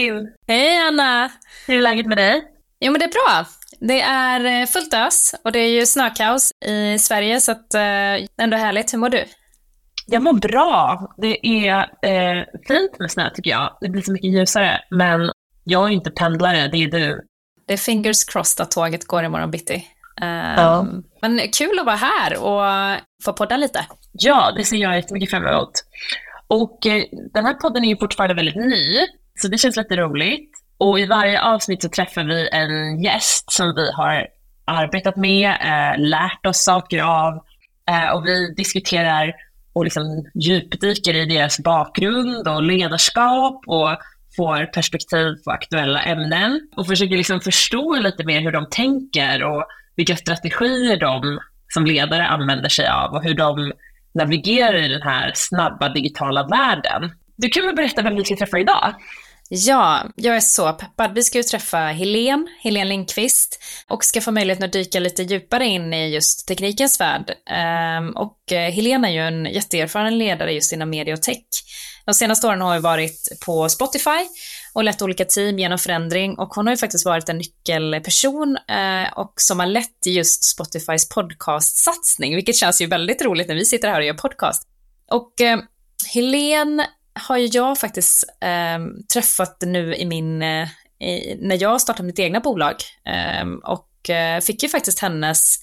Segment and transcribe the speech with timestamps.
[0.00, 0.28] Elin!
[0.46, 1.30] Hej Anna!
[1.66, 2.42] Hur är läget med dig?
[2.80, 3.46] Jo men det är bra.
[3.80, 8.26] Det är eh, fullt ös och det är ju snökaos i Sverige så att eh,
[8.42, 8.92] ändå härligt.
[8.92, 9.24] Hur mår du?
[10.06, 11.08] Jag mår bra.
[11.16, 13.78] Det är eh, fint med snö tycker jag.
[13.80, 14.80] Det blir så mycket ljusare.
[14.90, 15.30] Men
[15.64, 17.20] jag är ju inte pendlare, det är du.
[17.66, 19.74] Det är fingers crossed att tåget går imorgon bitti.
[20.22, 20.86] Um, Ja.
[21.22, 23.86] Men kul att vara här och få podda lite.
[24.12, 25.72] Ja, det ser jag jättemycket fram emot.
[26.48, 29.06] Och eh, den här podden är ju fortfarande väldigt ny,
[29.40, 30.50] så det känns lite roligt.
[30.78, 34.26] Och i varje avsnitt så träffar vi en gäst som vi har
[34.64, 37.34] arbetat med, eh, lärt oss saker av
[37.90, 39.34] eh, och vi diskuterar
[39.72, 43.96] och liksom djupdyker i deras bakgrund och ledarskap och
[44.36, 49.64] får perspektiv på aktuella ämnen och försöker liksom förstå lite mer hur de tänker och
[49.96, 51.38] vilka strategier de
[51.68, 53.72] som ledare använder sig av och hur de
[54.14, 57.12] navigerar i den här snabba digitala världen.
[57.36, 58.94] Du kan väl berätta vem vi ska träffa idag?
[59.52, 61.14] Ja, jag är så peppad.
[61.14, 65.66] Vi ska ju träffa Helen, Helen Lindqvist, och ska få möjligheten att dyka lite djupare
[65.66, 67.34] in i just teknikens värld.
[67.50, 71.44] Ehm, och eh, Helen är ju en jätteerfaren ledare just inom media och tech.
[72.06, 74.26] De senaste åren har hon varit på Spotify
[74.72, 79.12] och lett olika team genom förändring och hon har ju faktiskt varit en nyckelperson eh,
[79.16, 83.88] och som har lett just Spotifys podcastsatsning, vilket känns ju väldigt roligt när vi sitter
[83.88, 84.62] här och gör podcast.
[85.10, 85.58] Och eh,
[86.14, 86.82] Helen
[87.14, 88.78] har ju jag faktiskt eh,
[89.12, 90.68] träffat nu i min, eh,
[91.00, 92.76] i, när jag startade mitt egna bolag.
[93.06, 95.56] Eh, och eh, fick ju faktiskt hennes,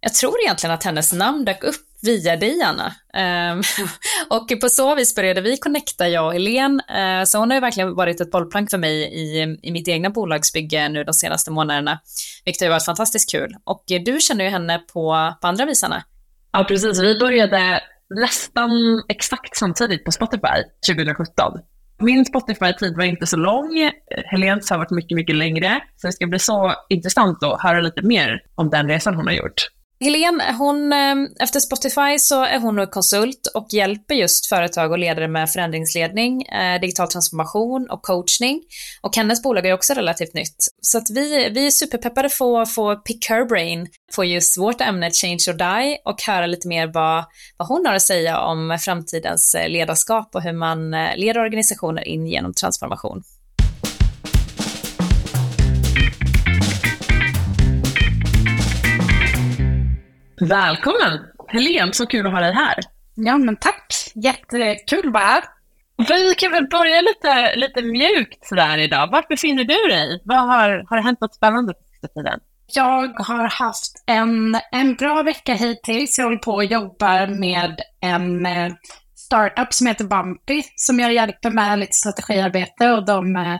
[0.00, 2.94] jag tror egentligen att hennes namn dök upp via dig Anna.
[3.14, 3.62] Ehm,
[4.30, 6.82] och på så vis började vi connecta, jag och Helene.
[6.88, 10.10] Eh, så hon har ju verkligen varit ett bollplank för mig i, i mitt egna
[10.10, 12.00] bolagsbygge nu de senaste månaderna.
[12.44, 13.56] Vilket har varit fantastiskt kul.
[13.64, 16.04] Och eh, du känner ju henne på, på andra vis Anna.
[16.52, 17.00] Ja, precis.
[17.00, 17.80] Vi började
[18.14, 18.70] nästan
[19.08, 21.52] exakt samtidigt på Spotify 2017.
[22.00, 23.90] Min Spotify-tid var inte så lång.
[24.26, 25.80] Helens har varit mycket, mycket längre.
[25.96, 29.34] Så det ska bli så intressant att höra lite mer om den resan hon har
[29.34, 29.68] gjort.
[30.02, 34.98] Helene, hon, eh, efter Spotify så är hon nu konsult och hjälper just företag och
[34.98, 38.62] ledare med förändringsledning, eh, digital transformation och coachning.
[39.00, 40.56] Och hennes bolag är också relativt nytt.
[40.82, 44.80] Så att vi, vi är superpeppade på att få pick her brain på just vårt
[44.80, 47.24] ämne Change or Die och höra lite mer vad,
[47.56, 52.26] vad hon har att säga om framtidens eh, ledarskap och hur man leder organisationer in
[52.26, 53.22] genom transformation.
[60.48, 61.18] Välkommen!
[61.48, 62.74] Helen, så kul att ha dig här.
[63.14, 63.86] Ja, men tack.
[64.14, 65.44] Jättekul att vara här.
[66.08, 69.10] Vi kan väl börja lite, lite mjukt sådär idag.
[69.10, 70.22] Vart befinner du dig?
[70.24, 72.40] Vad har, har det hänt något spännande på sista tiden?
[72.66, 76.18] Jag har haft en, en bra vecka hittills.
[76.18, 78.72] Jag håller på och jobbar med en eh,
[79.14, 83.56] startup som heter Bumpy, som jag hjälper med lite strategiarbete och de eh,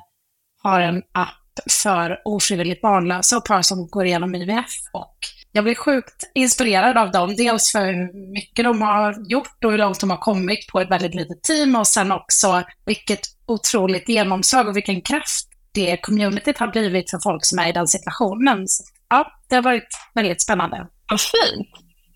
[0.62, 1.38] har en app
[1.82, 4.72] för ofrivilligt barnlösa och par som går igenom IVF.
[4.92, 5.16] Och
[5.52, 9.78] jag blir sjukt inspirerad av dem, dels för hur mycket de har gjort och hur
[9.78, 14.68] långt de har kommit på ett väldigt litet team och sen också vilket otroligt genomslag
[14.68, 18.68] och vilken kraft det communityt har blivit för folk som är i den situationen.
[18.68, 20.86] Så, ja, det har varit väldigt spännande.
[21.10, 21.68] Vad fint!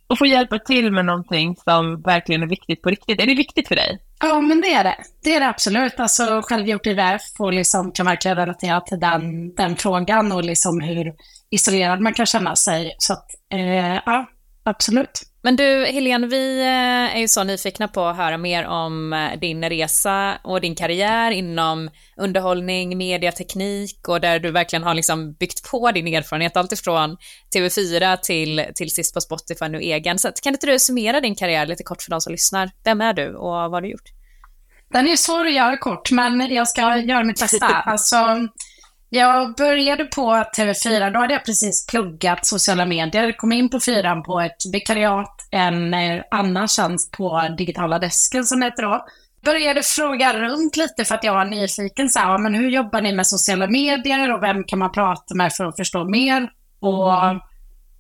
[0.09, 3.21] Och få hjälpa till med någonting som verkligen är viktigt på riktigt.
[3.21, 3.99] Är det viktigt för dig?
[4.21, 4.97] Ja, men det är det.
[5.23, 6.01] Det är det absolut.
[6.01, 10.81] Alltså, själv gjort IVF och liksom kan verkligen relatera till den, den frågan och liksom
[10.81, 11.15] hur
[11.51, 12.95] isolerad man kan känna sig.
[12.99, 14.27] Så att, eh, ja,
[14.65, 15.23] absolut.
[15.47, 19.39] Men du, Helene, vi eh, är ju så nyfikna på att höra mer om eh,
[19.41, 25.71] din resa och din karriär inom underhållning, mediateknik och där du verkligen har liksom byggt
[25.71, 27.17] på din erfarenhet, alltifrån
[27.55, 30.19] TV4 till, till sist på Spotify, nu egen.
[30.19, 32.71] Så kan inte du summera din karriär lite kort för de som lyssnar?
[32.85, 34.11] Vem är du och vad har du gjort?
[34.93, 37.67] Den är svår att göra kort, men jag ska göra mitt bästa.
[37.87, 38.17] Alltså,
[39.09, 44.23] jag började på TV4, då hade jag precis pluggat sociala medier, kom in på fyran
[44.23, 49.07] på ett vikariat, en eh, annan tjänst på digitala desken som det heter då.
[49.45, 53.13] Började fråga runt lite för att jag var nyfiken, så här, men hur jobbar ni
[53.13, 56.51] med sociala medier och vem kan man prata med för att förstå mer?
[56.81, 57.13] Och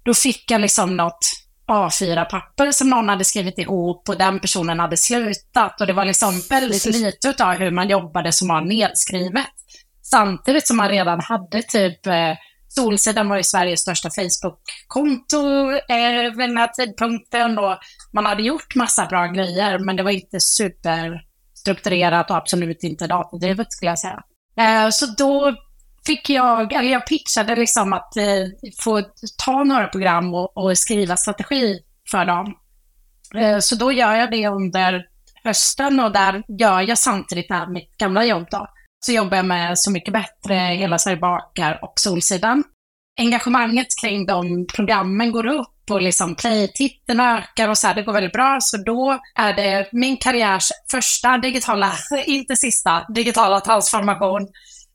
[0.02, 1.18] då fick jag liksom något
[1.68, 6.42] A4-papper som någon hade skrivit ihop och den personen hade slutat och det var liksom
[6.50, 9.55] väldigt lite utav hur man jobbade som var nedskrivet.
[10.10, 12.34] Samtidigt som man redan hade typ eh,
[12.68, 17.78] Solsidan var ju Sveriges största Facebook-konto eh, vid den här tidpunkten och
[18.12, 23.72] man hade gjort massa bra grejer men det var inte superstrukturerat och absolut inte datadrivet
[23.72, 24.22] skulle jag säga.
[24.58, 25.54] Eh, så då
[26.06, 28.24] fick jag, eller jag pitchade liksom att eh,
[28.84, 29.02] få
[29.44, 31.78] ta några program och, och skriva strategi
[32.10, 32.54] för dem.
[33.34, 35.04] Eh, så då gör jag det under
[35.44, 38.66] hösten och där gör jag samtidigt det här mitt gamla jobb då
[39.06, 42.64] så jobbar jag med Så mycket bättre, Hela Sverige bakar och Solsidan.
[43.18, 48.12] Engagemanget kring de programmen går upp och liksom playtiteln ökar och så här, det går
[48.12, 48.58] väldigt bra.
[48.60, 51.92] Så då är det min karriärs första digitala,
[52.26, 54.42] inte sista, digitala transformation.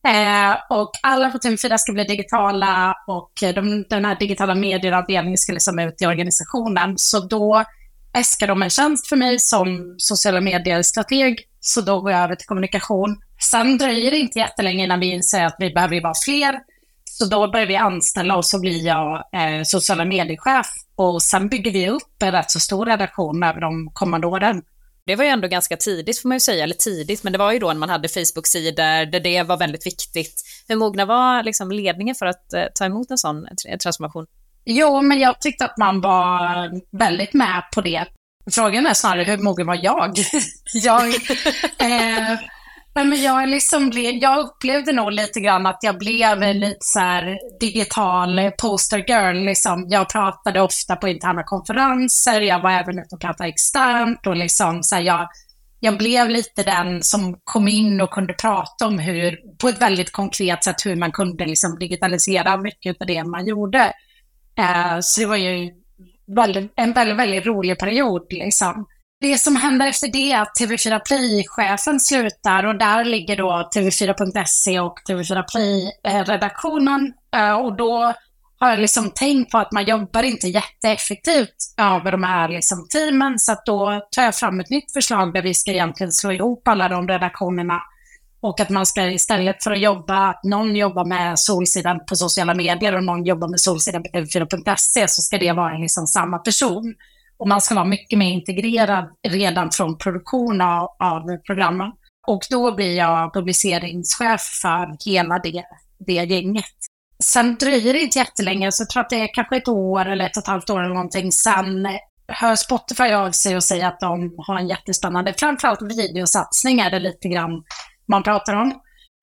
[0.08, 5.54] Eh, och alla på TV4 ska bli digitala och de, den här digitala medieavdelningen ska
[5.54, 6.94] liksom ut i organisationen.
[6.98, 7.66] Så då
[8.14, 12.48] äskar de en tjänst för mig som sociala medier-strateg, så då går jag över till
[12.48, 13.18] kommunikation.
[13.44, 16.60] Sen dröjer det inte jättelänge innan vi inser att vi behöver vara fler.
[17.04, 20.68] Så då börjar vi anställa och så blir jag eh, sociala mediechef.
[20.96, 24.62] Och sen bygger vi upp en rätt så stor redaktion över de kommande åren.
[25.06, 27.52] Det var ju ändå ganska tidigt får man ju säga, eller tidigt, men det var
[27.52, 30.44] ju då när man hade Facebook-sidor där det var väldigt viktigt.
[30.68, 33.48] Hur mogna var liksom ledningen för att eh, ta emot en sån
[33.84, 34.26] transformation?
[34.66, 38.06] Jo, men jag tyckte att man var väldigt med på det.
[38.52, 40.18] Frågan är snarare hur mogen var jag?
[40.74, 41.08] jag,
[41.78, 42.40] eh,
[42.94, 43.92] men jag, liksom
[44.22, 49.46] jag upplevde nog lite grann att jag blev lite så här digital poster girl.
[49.46, 49.86] Liksom.
[49.90, 54.84] Jag pratade ofta på interna konferenser, jag var även ute och pratade externt och liksom
[54.84, 55.28] så här, jag,
[55.80, 60.12] jag blev lite den som kom in och kunde prata om hur, på ett väldigt
[60.12, 63.94] konkret sätt, hur man kunde liksom digitalisera mycket av det man gjorde.
[64.58, 65.72] Eh, så det var ju
[66.36, 68.26] väldigt, en väldigt, väldigt rolig period.
[68.30, 68.86] Liksom.
[69.22, 74.80] Det som händer efter det är att TV4 Play-chefen slutar och där ligger då TV4.se
[74.80, 77.14] och TV4 Play-redaktionen.
[77.36, 78.14] Eh, och då
[78.60, 83.40] har jag liksom tänkt på att man jobbar inte jätteeffektivt över de här liksom teamen,
[83.40, 86.68] så att då tar jag fram ett nytt förslag där vi ska egentligen slå ihop
[86.68, 87.82] alla de redaktionerna
[88.42, 92.54] och att man ska istället för att jobba, att någon jobbar med Solsidan på sociala
[92.54, 96.96] medier och någon jobbar med Solsidan på TV4.se så ska det vara liksom samma person.
[97.42, 101.92] Och man ska vara mycket mer integrerad redan från produktion av, av programmen.
[102.28, 105.64] Och då blir jag publiceringschef för hela det,
[106.06, 106.66] det gänget.
[107.24, 110.26] Sen dröjer det inte jättelänge, så jag tror att det är kanske ett år eller
[110.26, 111.32] ett och ett halvt år eller någonting.
[111.32, 111.88] Sen
[112.28, 117.00] hör Spotify av sig och säger att de har en jättespännande, framförallt videosatsning är det
[117.00, 117.64] lite grann
[118.06, 118.74] man pratar om.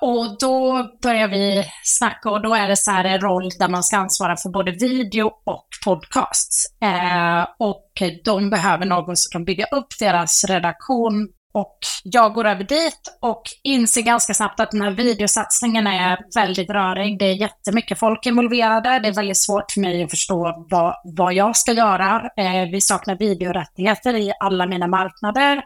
[0.00, 3.82] Och då börjar vi snacka och då är det så här en roll där man
[3.82, 6.64] ska ansvara för både video och podcasts.
[6.82, 12.64] Eh, och de behöver någon som kan bygga upp deras redaktion och jag går över
[12.64, 17.18] dit och inser ganska snabbt att den här videosatsningen är väldigt rörig.
[17.18, 18.98] Det är jättemycket folk involverade.
[18.98, 22.30] Det är väldigt svårt för mig att förstå vad, vad jag ska göra.
[22.36, 25.62] Eh, vi saknar videorättigheter i alla mina marknader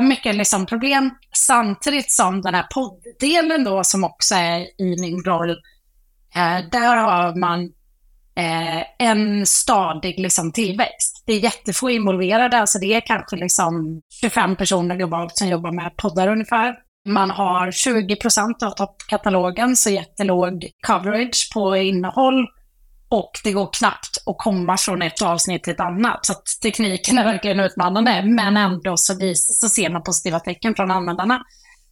[0.00, 1.10] mycket liksom problem.
[1.36, 5.50] Samtidigt som den här podddelen då som också är i min roll,
[6.34, 7.60] eh, där har man
[8.36, 11.22] eh, en stadig liksom, tillväxt.
[11.26, 15.96] Det är jättefå involverade, alltså det är kanske liksom 25 personer globalt som jobbar med
[15.96, 16.74] poddar ungefär.
[17.08, 22.46] Man har 20 procent av toppkatalogen, så jättelåg coverage på innehåll.
[23.14, 26.26] Och det går knappt att komma från ett avsnitt till ett annat.
[26.26, 30.74] Så att tekniken är verkligen utmanande, men ändå så, vis, så ser man positiva tecken
[30.74, 31.42] från användarna.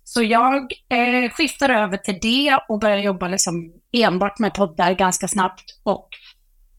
[0.05, 5.29] Så jag eh, skiftar över till det och börjar jobba liksom enbart med poddar ganska
[5.29, 5.65] snabbt.
[5.83, 6.09] Och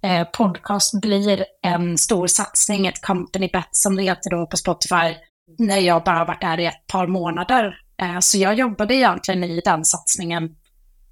[0.09, 5.15] eh, podcast blir en stor satsning, ett company bet som det heter då på Spotify,
[5.59, 7.75] när jag bara varit där i ett par månader.
[8.01, 10.55] Eh, så jag jobbade egentligen i den satsningen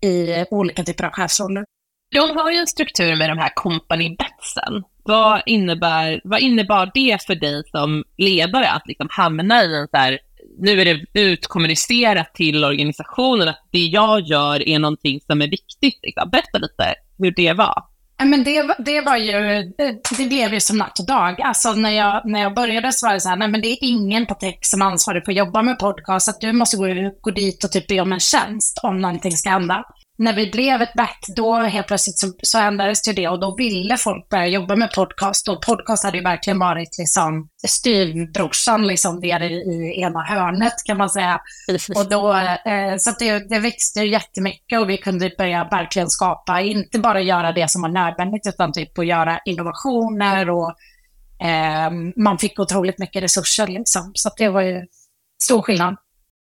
[0.02, 1.66] i olika typer av chefsroller.
[2.12, 4.84] De har ju en struktur med de här company betsen.
[5.04, 9.98] Vad innebär, vad innebar det för dig som ledare att liksom hamna i en så
[9.98, 10.20] här,
[10.60, 16.00] nu är det utkommunicerat till organisationen att det jag gör är någonting som är viktigt.
[16.02, 16.30] Liksom.
[16.30, 17.84] Berätta lite hur det var.
[18.24, 21.42] Men det, det var ju, det, det, blev ju som natt och dag.
[21.42, 23.78] Alltså när jag, när jag började så var det så här, nej men det är
[23.82, 26.86] ingen på tech som är ansvarig för att jobba med podcast, att du måste gå,
[27.22, 29.86] gå dit och typ be om en tjänst om någonting ska hända
[30.22, 33.98] när vi blev ett back, då helt plötsligt så, så ändrades det och då ville
[33.98, 39.46] folk börja jobba med podcast och podcast hade ju verkligen varit liksom styvbrorsan liksom nere
[39.46, 41.42] i ena hörnet kan man säga.
[41.96, 42.34] Och då,
[42.66, 47.52] eh, så det, det växte jättemycket och vi kunde börja verkligen skapa, inte bara göra
[47.52, 50.70] det som var nödvändigt utan typ att göra innovationer och
[51.48, 54.12] eh, man fick otroligt mycket resurser liksom.
[54.14, 54.86] Så det var ju
[55.44, 55.96] stor skillnad.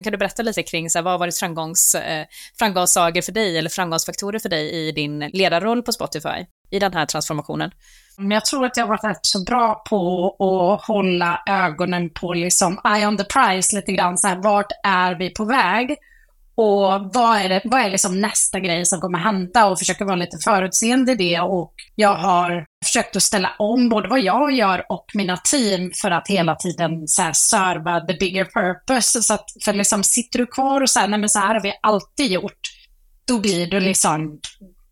[0.03, 2.25] Kan du berätta lite kring så här, vad har varit framgångs, eh,
[2.59, 7.05] framgångssagor för dig eller framgångsfaktorer för dig i din ledarroll på Spotify i den här
[7.05, 7.71] transformationen?
[8.17, 12.79] Jag tror att jag har varit rätt så bra på att hålla ögonen på liksom
[12.95, 14.17] eye on the prize lite grann.
[14.17, 15.95] Så här, vart är vi på väg?
[16.55, 19.65] Och vad är, det, vad är liksom nästa grej som kommer hända?
[19.65, 21.39] Och försöka vara lite förutseende i det.
[21.39, 26.11] Och jag har försökt att ställa om både vad jag gör och mina team för
[26.11, 29.21] att hela tiden så här serva the bigger purpose.
[29.21, 31.73] Så att, för liksom sitter du kvar och säger, nej men så här har vi
[31.81, 32.59] alltid gjort,
[33.27, 34.39] då blir du liksom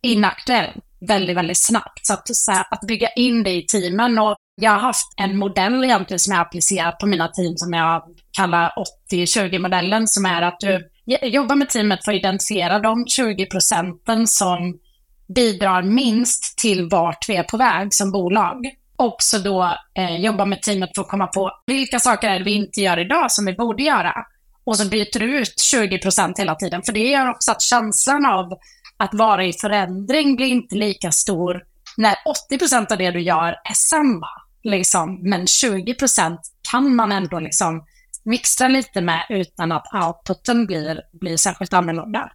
[0.01, 0.71] inaktuell
[1.07, 2.05] väldigt, väldigt snabbt.
[2.05, 5.37] Så att, så här, att bygga in det i teamen och jag har haft en
[5.37, 8.03] modell egentligen som jag applicerat på mina team som jag
[8.37, 8.73] kallar
[9.11, 10.89] 80-20-modellen som är att du
[11.21, 14.79] jobbar med teamet för att identifiera de 20 procenten som
[15.27, 18.65] bidrar minst till vart vi är på väg som bolag.
[18.95, 22.53] Också då eh, jobba med teamet för att komma på vilka saker är det vi
[22.53, 24.25] inte gör idag som vi borde göra.
[24.63, 26.83] Och så byter du ut 20 procent hela tiden.
[26.83, 28.53] För det gör också att känslan av
[28.97, 31.63] att vara i förändring blir inte lika stor
[31.97, 32.15] när
[32.47, 34.27] 80 procent av det du gör är samma.
[34.63, 35.19] Liksom.
[35.21, 36.39] Men 20 procent
[36.71, 37.85] kan man ändå liksom
[38.23, 42.31] mixa lite med utan att outputen blir, blir särskilt annorlunda.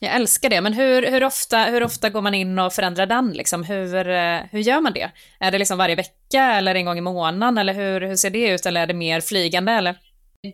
[0.00, 3.30] Jag älskar det, men hur, hur, ofta, hur ofta går man in och förändrar den?
[3.30, 3.64] Liksom?
[3.64, 5.10] Hur, eh, hur gör man det?
[5.40, 7.58] Är det liksom varje vecka eller en gång i månaden?
[7.58, 8.66] Eller hur, hur ser det ut?
[8.66, 9.72] Eller är det mer flygande?
[9.72, 9.96] Eller?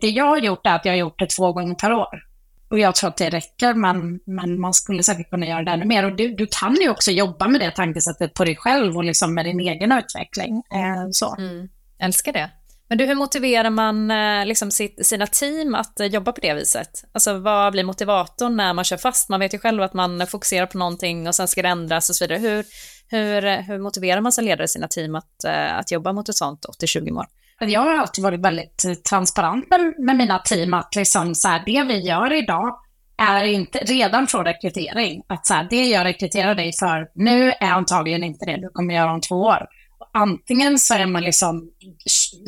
[0.01, 2.23] Det jag har gjort är att jag har gjort det två gånger per år.
[2.69, 5.85] Och jag tror att det räcker, men, men man skulle säkert kunna göra det ännu
[5.85, 6.05] mer.
[6.05, 9.33] Och du, du kan ju också jobba med det tankesättet på dig själv och liksom
[9.33, 10.63] med din egen utveckling.
[10.73, 11.35] Eh, så.
[11.35, 11.69] Mm.
[11.99, 12.49] Älskar det.
[12.89, 16.53] Men du, hur motiverar man eh, liksom sitt, sina team att eh, jobba på det
[16.53, 16.89] viset?
[17.11, 19.29] Alltså vad blir motivatorn när man kör fast?
[19.29, 22.15] Man vet ju själv att man fokuserar på någonting och sen ska det ändras och
[22.15, 22.39] så vidare.
[22.39, 22.65] Hur,
[23.09, 26.65] hur, eh, hur motiverar man som ledare sina team att, att jobba mot ett sånt
[26.81, 27.25] 80-20-mål?
[27.59, 29.65] Jag har alltid varit väldigt transparent
[29.97, 32.75] med mina team att liksom så här, det vi gör idag
[33.17, 35.23] är inte redan från rekrytering.
[35.27, 38.93] Att så här, det jag rekryterar dig för nu är antagligen inte det du kommer
[38.93, 39.67] göra om två år
[40.13, 41.69] antingen så är man liksom,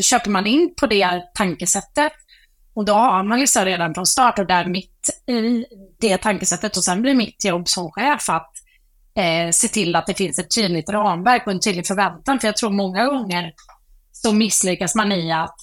[0.02, 2.14] köper man in på det tankesättet
[2.74, 5.66] och då har man liksom redan från start och där mitt i
[6.00, 8.52] det tankesättet och sen blir mitt jobb som chef att
[9.18, 12.40] eh, se till att det finns ett tydligt ramverk och en tydlig förväntan.
[12.40, 13.54] För jag tror många gånger
[14.12, 15.56] så misslyckas man i att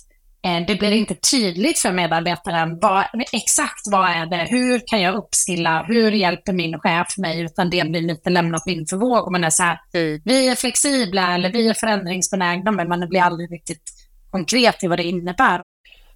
[0.43, 5.83] det blir inte tydligt för medarbetaren vad, exakt vad är det, hur kan jag uppskilla,
[5.83, 9.27] hur hjälper min chef mig, utan det blir lite lämnat vind för våg.
[9.27, 10.21] Och man är så här, mm.
[10.25, 13.83] vi är flexibla eller vi är förändringsbenägna, men man blir aldrig riktigt
[14.31, 15.63] konkret i vad det innebär.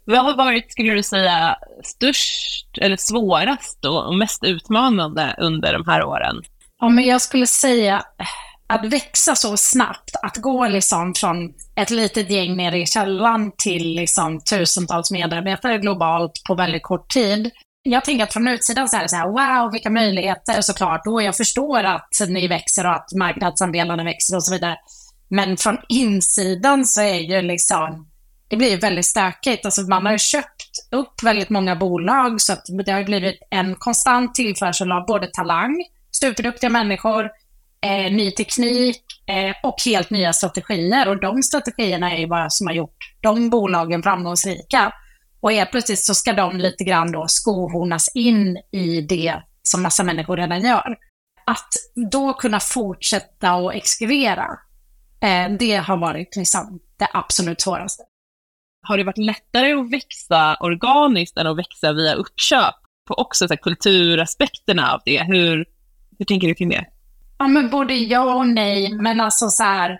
[0.04, 6.04] Vad har varit, skulle du säga, störst eller svårast och mest utmanande under de här
[6.04, 6.42] åren?
[6.80, 8.02] Ja, men jag skulle säga
[8.66, 13.94] att växa så snabbt, att gå liksom från ett litet gäng nere i källaren till
[13.94, 17.50] liksom tusentals medarbetare globalt på väldigt kort tid.
[17.82, 21.06] Jag tänker att från utsidan så är det så här, wow, vilka möjligheter såklart.
[21.06, 24.76] Och jag förstår att ni växer och att marknadsandelarna växer och så vidare.
[25.28, 28.08] Men från insidan så är ju liksom,
[28.48, 29.64] det blir väldigt stökigt.
[29.64, 33.74] Alltså man har ju köpt upp väldigt många bolag så att det har blivit en
[33.74, 37.30] konstant tillförsel av både talang, superduktiga människor,
[37.80, 41.08] eh, ny teknik eh, och helt nya strategier.
[41.08, 44.92] Och de strategierna är ju bara som har gjort de bolagen framgångsrika.
[45.40, 50.04] Och helt plötsligt så ska de lite grann då skohornas in i det som massa
[50.04, 50.96] människor redan gör.
[51.46, 51.68] Att
[52.10, 54.46] då kunna fortsätta och exekvera,
[55.20, 58.02] eh, det har varit liksom det absolut svåraste.
[58.82, 62.74] Har det varit lättare att växa organiskt än att växa via uppköp?
[63.08, 65.22] På också så här, kulturaspekterna av det.
[65.22, 65.64] Hur,
[66.18, 66.84] hur tänker du kring det?
[67.38, 68.92] Ja, men både ja och nej.
[68.92, 69.98] Men alltså så här,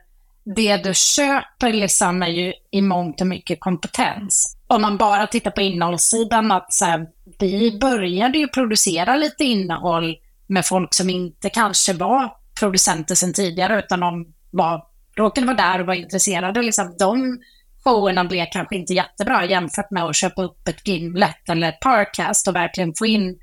[0.55, 4.57] det du köper liksom är ju i mångt och mycket kompetens.
[4.67, 7.07] Om man bara tittar på innehållssidan, att så här,
[7.39, 10.17] vi började ju producera lite innehåll
[10.47, 14.83] med folk som inte kanske var producenter sedan tidigare, utan de var,
[15.17, 16.63] råkade vara där och var intresserade.
[16.63, 17.39] Liksom, de
[17.85, 22.49] showerna blev kanske inte jättebra jämfört med att köpa upp ett Gimlet eller ett Parcast
[22.49, 23.39] och verkligen få in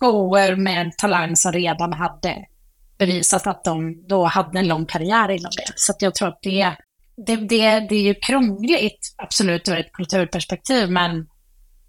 [0.00, 2.46] shower med talang som redan hade
[2.98, 5.72] bevisat att de då hade en lång karriär inom det.
[5.76, 6.76] Så jag tror att det,
[7.26, 11.18] det, det, det är ju krångligt, absolut ur ett kulturperspektiv, men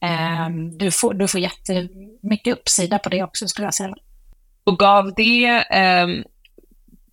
[0.01, 0.49] eh,
[0.79, 3.95] du, får, du får jättemycket uppsida på det också, skulle jag säga.
[4.63, 6.07] Och gav det, eh,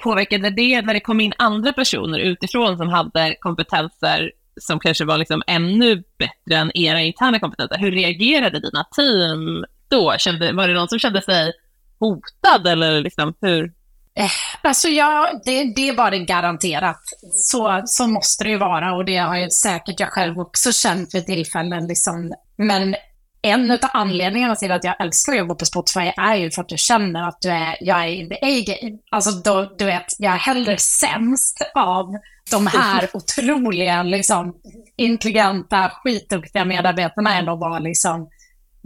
[0.02, 5.18] påverkade det när det kom in andra personer utifrån som hade kompetenser som kanske var
[5.18, 7.78] liksom ännu bättre än era interna kompetenser?
[7.78, 10.14] Hur reagerade dina team då?
[10.18, 11.52] Kände, var det någon som kände sig
[11.98, 13.72] hotad eller liksom hur?
[14.16, 14.30] Eh,
[14.62, 17.00] alltså ja, det, det var det garanterat.
[17.32, 21.14] Så, så måste det ju vara och det har ju säkert jag själv också känt
[21.14, 21.86] vid tillfällen.
[21.86, 22.32] Liksom.
[22.56, 22.94] Men
[23.42, 26.68] en av anledningarna till att jag älskar att jobba på Spotify är ju för att
[26.68, 28.98] du känner att du är, jag är in the A-game.
[29.10, 32.06] Alltså då, du vet, jag är hellre sämst av
[32.50, 34.54] de här otroliga, liksom,
[34.96, 38.28] intelligenta, skitduktiga medarbetarna än att vara liksom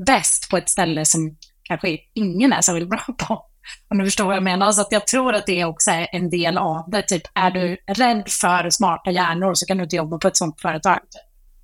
[0.07, 3.48] bäst på ett ställe som kanske ingen är så bra på.
[3.91, 4.73] Om du förstår vad jag menar.
[4.73, 7.03] Så att jag tror att det också är en del av det.
[7.03, 10.61] Typ, är du rädd för smarta hjärnor så kan du inte jobba på ett sånt
[10.61, 10.99] företag.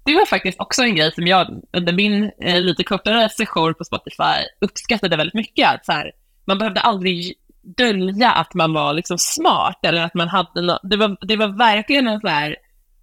[0.04, 3.84] Det var faktiskt också en grej som jag under min eh, lite kortare session på
[3.84, 5.74] Spotify uppskattade väldigt mycket.
[5.74, 6.12] Att så här,
[6.46, 7.34] man behövde aldrig
[7.76, 11.48] dölja att man var liksom smart eller att man hade no Det var, det var
[11.48, 12.56] verkligen en så här,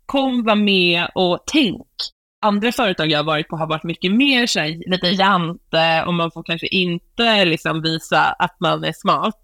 [0.05, 1.88] kom, var med och tänk.
[2.42, 6.14] Andra företag jag har varit på har varit mycket mer så här, lite jante och
[6.14, 9.42] man får kanske inte liksom visa att man är smart.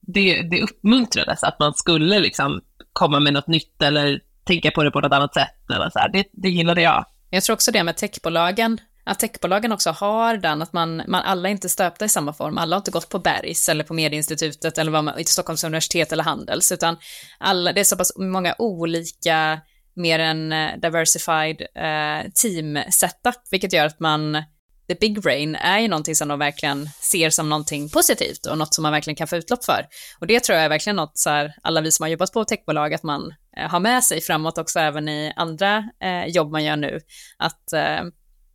[0.00, 2.60] Det, det uppmuntrades att man skulle liksom
[2.92, 5.70] komma med något nytt eller tänka på det på något annat sätt.
[5.74, 6.08] Eller så här.
[6.12, 7.04] Det, det gillade jag.
[7.30, 11.48] Jag tror också det med techbolagen, att techbolagen också har den, att man, man alla
[11.48, 14.78] är inte stöpta i samma form, alla har inte gått på Bergs eller på Medieinstitutet
[14.78, 16.96] eller vad man, Stockholms universitet eller Handels, utan
[17.38, 19.60] alla, det är så pass många olika,
[19.96, 24.42] mer en eh, diversified eh, team setup, vilket gör att man
[24.88, 28.74] the big brain är ju någonting som de verkligen ser som någonting positivt och något
[28.74, 29.86] som man verkligen kan få utlopp för.
[30.20, 32.44] Och det tror jag är verkligen något, så här, alla vi som har jobbat på
[32.44, 36.64] techbolag, att man eh, har med sig framåt också även i andra eh, jobb man
[36.64, 37.00] gör nu.
[37.36, 38.00] Att eh,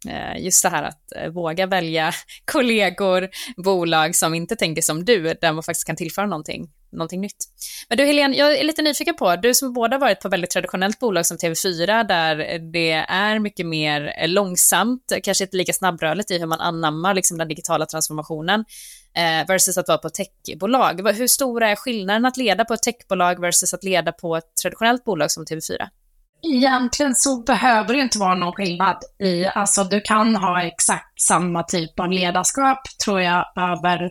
[0.08, 2.12] eh just det här att eh, våga välja
[2.46, 3.30] kollegor,
[3.64, 7.46] bolag som inte tänker som du, där man faktiskt kan tillföra någonting någonting nytt.
[7.90, 11.00] Men du Helene, jag är lite nyfiken på, du som båda varit på väldigt traditionellt
[11.00, 16.40] bolag som TV4, där det är mycket mer eh, långsamt, kanske inte lika snabbrörligt i
[16.40, 18.66] hur man anammar liksom den digitala transformationen,
[19.16, 21.12] eh, versus att vara på techbolag.
[21.14, 25.04] Hur stora är skillnaden att leda på ett techbolag versus att leda på ett traditionellt
[25.04, 25.88] bolag som TV4?
[26.44, 31.64] Egentligen så behöver det inte vara någon skillnad i, alltså du kan ha exakt samma
[31.64, 34.10] typ av ledarskap, tror jag, över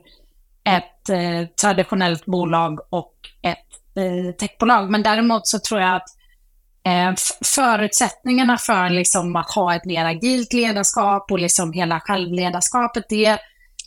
[0.64, 4.90] ett eh, traditionellt bolag och ett eh, techbolag.
[4.90, 6.09] Men däremot så tror jag att
[6.85, 7.12] eh,
[7.45, 13.38] förutsättningarna för liksom, att ha ett mer agilt ledarskap och liksom hela självledarskapet, det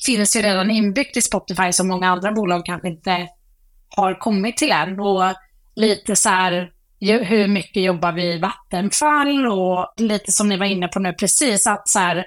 [0.05, 3.27] finns ju redan inbyggt i Spotify som många andra bolag kanske inte
[3.95, 4.99] har kommit till än.
[4.99, 5.23] Och
[5.75, 10.87] lite så här, hur mycket jobbar vi i Vattenfall och lite som ni var inne
[10.87, 12.17] på nu precis, att så här,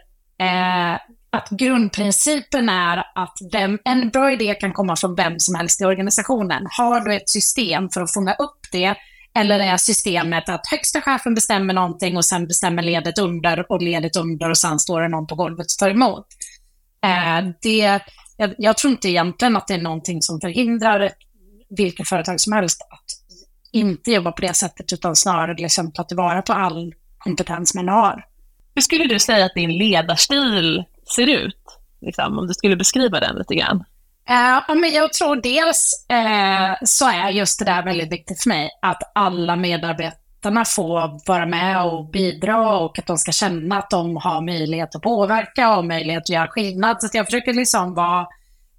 [0.41, 0.99] eh,
[1.31, 5.85] att grundprincipen är att vem, en bra idé kan komma från vem som helst i
[5.85, 6.67] organisationen.
[6.71, 8.95] Har du ett system för att fånga upp det,
[9.35, 14.17] eller är systemet att högsta chefen bestämmer någonting och sen bestämmer ledet under och ledet
[14.17, 16.27] under och sen står det någon på golvet och tar emot.
[17.05, 18.01] Eh, det,
[18.37, 21.11] jag, jag, tror inte egentligen att det är någonting som förhindrar
[21.69, 23.05] vilket företag som helst att
[23.73, 28.25] inte jobba på det sättet, utan snarare liksom ta tillvara på all kompetens man har.
[28.75, 31.63] Hur skulle du säga att din ledarstil ser ut?
[32.01, 33.85] Liksom, om du skulle beskriva den lite grann.
[34.31, 38.71] Uh, men jag tror dels uh, så är just det där väldigt viktigt för mig,
[38.83, 44.17] att alla medarbetarna får vara med och bidra och att de ska känna att de
[44.17, 46.97] har möjlighet att påverka och möjlighet att göra skillnad.
[47.01, 48.27] Så jag försöker liksom vara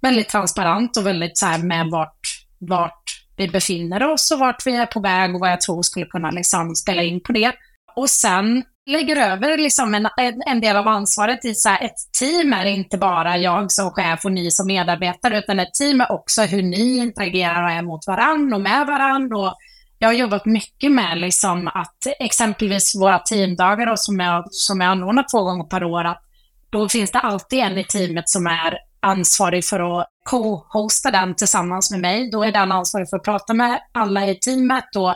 [0.00, 2.20] väldigt transparent och väldigt så här med vart,
[2.58, 3.04] vart
[3.36, 6.30] vi befinner oss och vart vi är på väg och vad jag tror skulle kunna
[6.30, 7.52] liksom spela in på det.
[7.96, 10.08] Och sen lägger över liksom en,
[10.46, 14.32] en del av ansvaret i så ett team är inte bara jag som chef och
[14.32, 18.86] ni som medarbetare, utan ett team är också hur ni interagerar mot varandra och med
[18.86, 19.52] varandra.
[19.98, 24.90] jag har jobbat mycket med liksom att exempelvis våra teamdagar då, som, jag, som jag
[24.90, 26.22] anordnar två gånger per år, att
[26.70, 31.90] då finns det alltid en i teamet som är ansvarig för att co-hosta den tillsammans
[31.90, 32.30] med mig.
[32.30, 35.14] Då är den ansvarig för att prata med alla i teamet och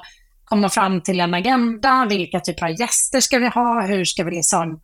[0.52, 4.30] komma fram till en agenda, vilka typer av gäster ska vi ha, hur ska vi
[4.30, 4.80] liksom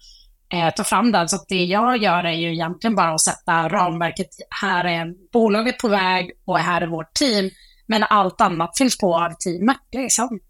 [0.52, 1.28] eh, ta fram den.
[1.28, 4.28] Så att det jag gör är ju egentligen bara att sätta ramverket,
[4.62, 7.50] här är bolaget på väg och här är vårt team,
[7.86, 9.76] men allt annat finns på av teamet.
[9.92, 10.40] Liksom.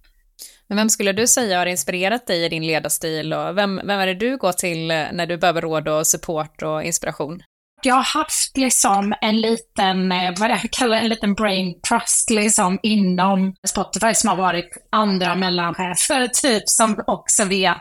[0.68, 4.06] Men vem skulle du säga har inspirerat dig i din ledarstil och vem, vem är
[4.06, 7.42] det du går till när du behöver råd och support och inspiration?
[7.82, 12.78] Jag har haft liksom en liten, eh, vad jag kallar en liten brain trust liksom
[12.82, 17.76] inom Spotify som har varit andra mellanchefer typ som också vet,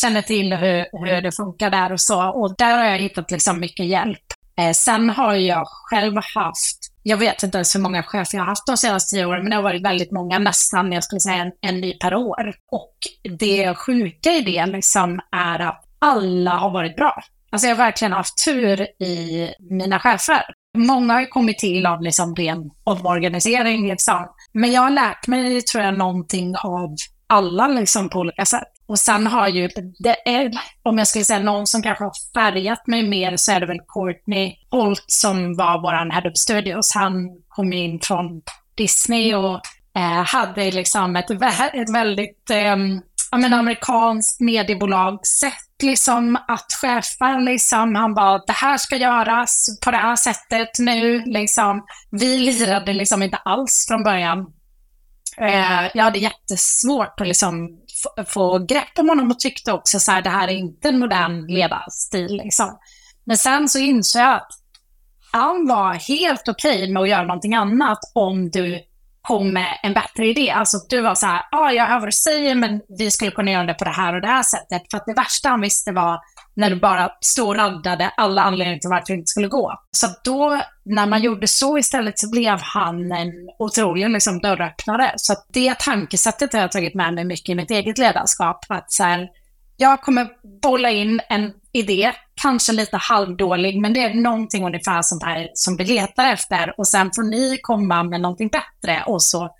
[0.00, 2.28] känner till hur, hur det funkar där och så.
[2.28, 4.24] Och där har jag hittat liksom mycket hjälp.
[4.60, 8.48] Eh, sen har jag själv haft, jag vet inte ens hur många chefer jag har
[8.48, 11.42] haft de senaste tio åren, men det har varit väldigt många, nästan, jag skulle säga
[11.42, 12.54] en, en ny per år.
[12.72, 12.94] Och
[13.38, 17.22] det sjuka i det liksom är att alla har varit bra.
[17.50, 20.42] Alltså jag har verkligen haft tur i mina chefer.
[20.78, 23.88] Många har kommit till av liksom ren omorganisering.
[23.88, 24.26] Liksom.
[24.52, 26.94] Men jag har lärt mig, tror jag, någonting av
[27.26, 28.68] alla liksom, på olika sätt.
[28.86, 30.50] Och sen har ju, det är,
[30.82, 33.80] om jag skulle säga någon som kanske har färgat mig mer, så är det väl
[33.94, 36.94] Courtney Holt som var vår Head of Studios.
[36.94, 38.42] Han kom in från
[38.74, 39.60] Disney och
[39.96, 42.76] eh, hade liksom ett, ett väldigt eh,
[43.30, 49.96] amerikanskt mediebolag sett liksom att chefen liksom, han bara, det här ska göras på det
[49.96, 51.84] här sättet nu, liksom.
[52.10, 54.46] Vi lirade liksom inte alls från början.
[55.36, 57.68] Eh, jag hade jättesvårt att liksom
[58.26, 61.46] få grepp om honom och tyckte också så här, det här är inte en modern
[61.46, 62.78] ledarstil liksom.
[63.24, 64.50] Men sen så insåg jag att
[65.32, 68.80] han var helt okej okay med att göra någonting annat om du
[69.22, 70.50] kom med en bättre idé.
[70.50, 73.30] Alltså du var så här, ja ah, jag hör vad du säger men vi skulle
[73.30, 74.82] kunna göra det på det här och det här sättet.
[74.90, 76.20] För att det värsta han visste var
[76.54, 79.74] när du bara stod och raddade alla anledningar till varför det inte skulle gå.
[79.90, 85.12] Så då, när man gjorde så istället så blev han en otrolig liksom, dörröppnare.
[85.16, 88.64] Så att det tankesättet har jag tagit med mig mycket i mitt eget ledarskap.
[88.68, 89.28] Att så här,
[89.80, 90.28] jag kommer
[90.62, 92.12] bolla in en idé,
[92.42, 96.88] kanske lite halvdålig, men det är någonting ungefär sånt här som vi letar efter och
[96.88, 99.54] sen får ni komma med någonting bättre och så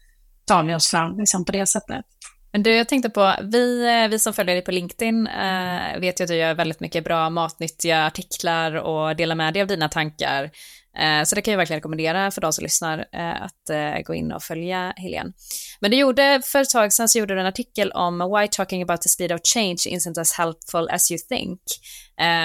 [0.45, 2.05] tar vi oss fram liksom, på det sättet.
[2.53, 6.21] Men du, jag tänkte på, vi, eh, vi som följer dig på LinkedIn eh, vet
[6.21, 9.89] ju att du gör väldigt mycket bra matnyttiga artiklar och delar med dig av dina
[9.89, 10.51] tankar.
[10.99, 14.15] Eh, så det kan jag verkligen rekommendera för de som lyssnar eh, att eh, gå
[14.15, 15.33] in och följa Helene.
[15.81, 18.83] Men du gjorde, för ett tag sedan så gjorde du en artikel om why talking
[18.83, 21.61] about the speed of change isn't as helpful as you think.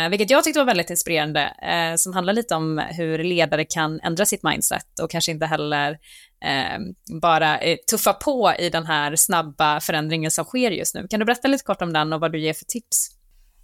[0.10, 1.53] vilket jag tyckte var väldigt inspirerande,
[1.97, 5.97] som handlar lite om hur ledare kan ändra sitt mindset och kanske inte heller
[6.45, 6.79] eh,
[7.21, 11.08] bara eh, tuffa på i den här snabba förändringen som sker just nu.
[11.08, 13.10] Kan du berätta lite kort om den och vad du ger för tips?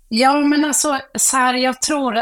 [0.10, 2.22] Ja, men alltså, så här, jag tror,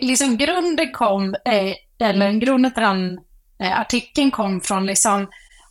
[0.00, 3.18] liksom grunden kom, eh, eller grunden till den
[3.62, 5.26] eh, artikeln kom från liksom,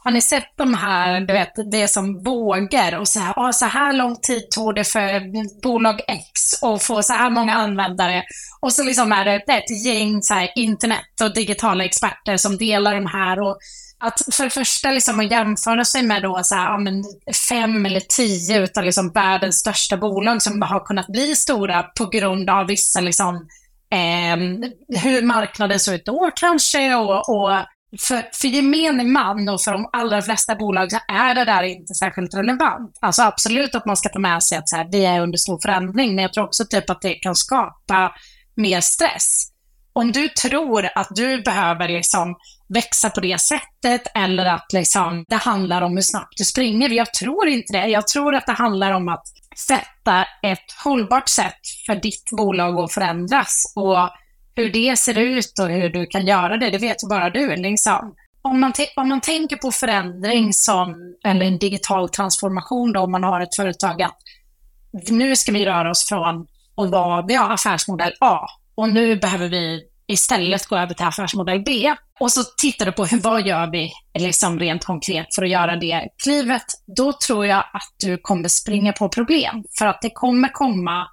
[0.05, 3.65] har ni sett de här, du vet, det som vågar och så här, ah, så
[3.65, 5.21] här lång tid tog det för
[5.61, 8.23] bolag X att få så här många användare.
[8.59, 12.95] Och så liksom är det ett gäng så här, internet och digitala experter som delar
[12.95, 13.57] de här och
[13.99, 17.03] att för det första liksom att jämföra sig med då så här, ja, men
[17.49, 22.49] fem eller tio utav liksom världens största bolag som har kunnat bli stora på grund
[22.49, 23.47] av vissa liksom,
[23.95, 27.65] Ehm, hur marknaden såg ut då kanske och, och
[27.99, 31.93] för, för gemene man och för de allra flesta bolag så är det där inte
[31.93, 32.97] särskilt relevant.
[33.01, 35.59] Alltså absolut att man ska ta med sig att så här, vi är under stor
[35.61, 38.11] förändring, men jag tror också typ att det kan skapa
[38.55, 39.51] mer stress
[39.95, 42.35] om du tror att du behöver liksom
[42.67, 46.89] växa på det sättet eller att liksom det handlar om hur snabbt du springer.
[46.89, 47.87] Jag tror inte det.
[47.87, 49.23] Jag tror att det handlar om att
[49.55, 53.73] sätta ett hållbart sätt för ditt bolag att förändras.
[53.75, 54.09] Och
[54.55, 57.55] hur det ser ut och hur du kan göra det, det vet ju bara du.
[57.55, 58.15] Liksom.
[58.41, 63.23] Om, man om man tänker på förändring som, eller en digital transformation då, om man
[63.23, 64.17] har ett företag att
[65.09, 66.47] nu ska vi röra oss från
[66.77, 68.39] att vara, vi har affärsmodell A
[68.75, 71.95] och nu behöver vi istället gå över till affärsmodell B.
[72.19, 75.75] Och så tittar du på hur, vad gör vi liksom rent konkret för att göra
[75.75, 76.65] det klivet.
[76.97, 79.63] Då tror jag att du kommer springa på problem.
[79.77, 81.07] För att det kommer komma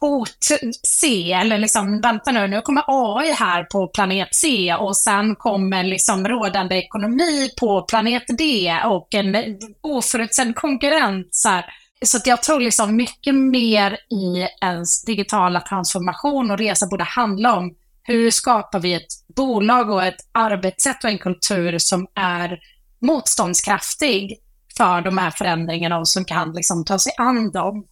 [0.00, 0.48] hot
[0.86, 5.84] C, eller liksom, vänta nu, nu kommer AI här på planet C och sen kommer
[5.84, 9.36] liksom rådande ekonomi på planet D och en
[9.80, 11.44] oförutsedd konkurrens.
[11.48, 11.64] Här.
[12.04, 17.56] Så att jag tror liksom mycket mer i ens digitala transformation och resa borde handla
[17.56, 22.58] om hur skapar vi ett bolag och ett arbetssätt och en kultur som är
[23.00, 24.38] motståndskraftig
[24.76, 27.86] för de här förändringarna och som kan liksom ta sig an dem.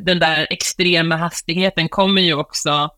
[0.00, 2.90] Den där extrema hastigheten kommer ju också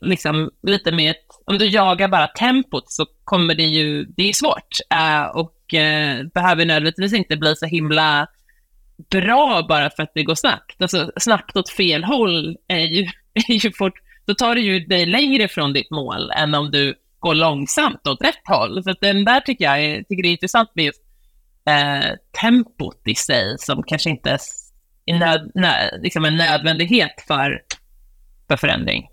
[0.00, 4.32] liksom lite med ett, om du jagar bara tempot så kommer det ju, det är
[4.32, 8.28] svårt uh, och uh, behöver nödvändigtvis inte bli så himla
[9.10, 10.82] bra bara för att det går snabbt.
[10.82, 13.02] Alltså snabbt åt fel håll är ju,
[13.48, 16.94] är ju fort, då tar det ju dig längre från ditt mål än om du
[17.18, 18.82] går långsamt åt rätt håll.
[18.84, 21.00] Så den där tycker jag är, tycker det är intressant med just
[21.68, 22.10] eh,
[22.40, 24.38] tempot i sig som kanske inte
[25.06, 27.62] är nöd, nö, liksom en nödvändighet för,
[28.48, 29.08] för förändring.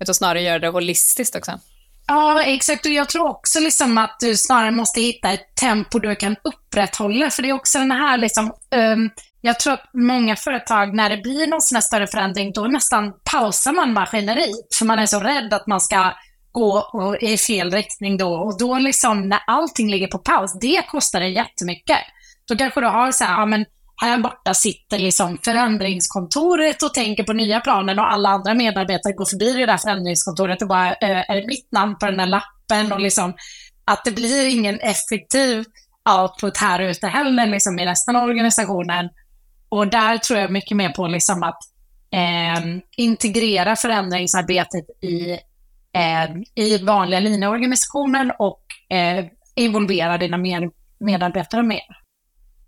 [0.00, 1.60] Utan snarare göra det holistiskt också.
[2.06, 2.86] Ja, exakt.
[2.86, 7.30] Och jag tror också liksom att du snarare måste hitta ett tempo du kan upprätthålla.
[7.30, 9.10] För det är också den här liksom, um,
[9.40, 13.12] jag tror att många företag, när det blir någon sån här större förändring, då nästan
[13.32, 14.74] pausar man maskineriet.
[14.78, 16.12] För man är så rädd att man ska
[16.52, 18.34] gå i fel riktning då.
[18.34, 21.98] Och då liksom, när allting ligger på paus, det kostar dig jättemycket.
[22.48, 23.64] Då kanske du har så här, ja men
[23.96, 29.24] här borta sitter liksom förändringskontoret och tänker på nya planen och alla andra medarbetare går
[29.24, 32.92] förbi det där förändringskontoret och bara, eh, är det mitt namn på den där lappen?
[32.92, 33.34] Och liksom,
[33.84, 35.64] att det blir ingen effektiv
[36.20, 39.08] output här ute heller liksom i resten av organisationen.
[39.70, 41.58] Och där tror jag mycket mer på liksom att
[42.12, 42.64] eh,
[42.96, 45.30] integrera förändringsarbetet i,
[45.92, 48.62] eh, i vanliga linjeorganisationen och
[48.96, 52.00] eh, involvera dina med, medarbetare mer.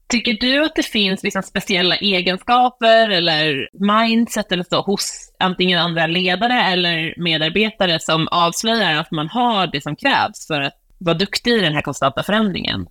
[0.08, 6.06] Tycker du att det finns liksom speciella egenskaper eller mindset eller så hos antingen andra
[6.06, 11.52] ledare eller medarbetare som avslöjar att man har det som krävs för att vara duktig
[11.52, 12.86] i den här konstanta förändringen?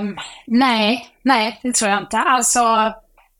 [0.00, 2.18] Um, nej, nej, det tror jag inte.
[2.18, 2.94] Alltså,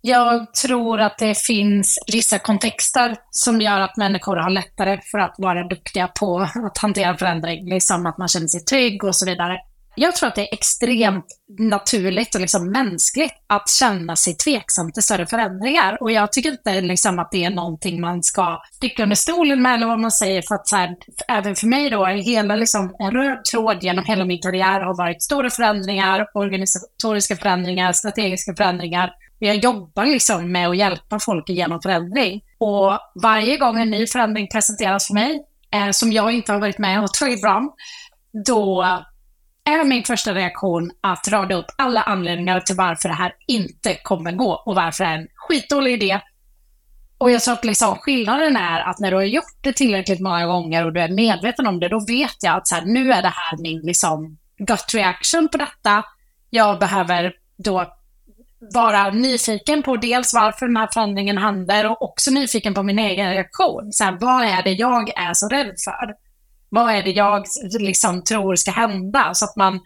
[0.08, 5.34] jag tror att det finns vissa kontexter som gör att människor har lättare för att
[5.38, 9.58] vara duktiga på att hantera förändring, liksom att man känner sig trygg och så vidare.
[9.96, 11.26] Jag tror att det är extremt
[11.58, 16.02] naturligt och liksom mänskligt att känna sig tveksam till större förändringar.
[16.02, 19.74] Och jag tycker inte liksom att det är någonting man ska sticka under stolen med
[19.74, 20.42] eller vad man säger.
[20.42, 20.96] För att så här,
[21.28, 25.22] även för mig då, hela liksom, en röd tråd genom hela min karriär har varit
[25.22, 29.10] stora förändringar, organisatoriska förändringar, strategiska förändringar.
[29.38, 32.40] Jag jobbar liksom med att hjälpa folk igenom förändring.
[32.58, 36.78] Och varje gång en ny förändring presenteras för mig, eh, som jag inte har varit
[36.78, 37.70] med och tagit fram,
[38.46, 38.82] då
[39.64, 44.32] är min första reaktion att rada upp alla anledningar till varför det här inte kommer
[44.32, 46.20] gå och varför det är en skitdålig idé.
[47.18, 50.46] Och jag tror att liksom skillnaden är att när du har gjort det tillräckligt många
[50.46, 53.22] gånger och du är medveten om det, då vet jag att så här, nu är
[53.22, 56.04] det här min liksom gut reaction på detta.
[56.50, 57.32] Jag behöver
[57.64, 57.97] då
[58.74, 63.30] vara nyfiken på dels varför den här förändringen händer och också nyfiken på min egen
[63.30, 63.92] reaktion.
[63.92, 66.14] Så här, vad är det jag är så rädd för?
[66.68, 67.44] Vad är det jag
[67.78, 69.34] liksom tror ska hända?
[69.34, 69.80] Så att man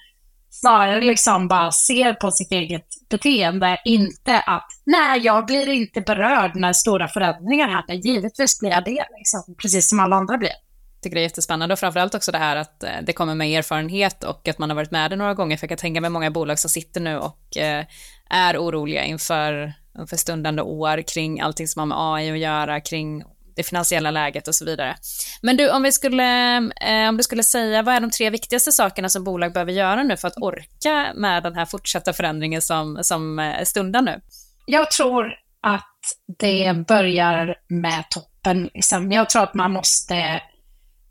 [0.51, 6.57] snarare liksom bara ser på sitt eget beteende, inte att nej, jag blir inte berörd
[6.57, 7.95] när stora förändringar händer.
[7.95, 10.51] Givetvis blir jag det, liksom, precis som alla andra blir.
[10.95, 13.59] Jag tycker det är jättespännande och framförallt också det här att eh, det kommer med
[13.59, 15.57] erfarenhet och att man har varit med det några gånger.
[15.57, 17.85] För jag kan tänka mig många bolag som sitter nu och eh,
[18.33, 23.25] är oroliga inför, inför stundande år kring allting som har med AI att göra, kring
[23.57, 24.97] det finansiella läget och så vidare.
[25.43, 28.73] Men du, om, vi skulle, eh, om du skulle säga, vad är de tre viktigaste
[28.73, 32.99] sakerna som bolag behöver göra nu för att orka med den här fortsatta förändringen som,
[33.03, 34.21] som eh, stundar nu?
[34.67, 35.93] Jag tror att
[36.39, 38.71] det börjar med toppen.
[38.75, 39.13] Liksom.
[39.13, 40.43] Jag tror att man måste